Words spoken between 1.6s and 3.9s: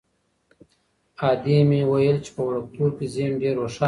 مې ویل چې په وړکتوب کې ذهن ډېر روښانه وي.